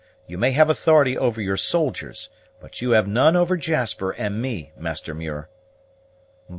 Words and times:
You 0.25 0.39
may 0.39 0.49
have 0.53 0.67
authority 0.67 1.15
over 1.15 1.39
your 1.39 1.57
soldiers; 1.57 2.29
but 2.59 2.81
you 2.81 2.89
have 2.93 3.07
none 3.07 3.35
over 3.35 3.55
Jasper 3.55 4.09
and 4.09 4.41
me, 4.41 4.71
Master 4.75 5.13
Muir." 5.13 5.47